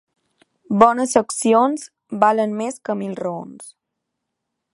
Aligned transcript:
Bones 0.83 1.13
accions 1.21 1.85
valen 2.25 2.57
més 2.63 2.81
que 2.89 2.97
mil 3.03 3.15
raons. 3.23 3.71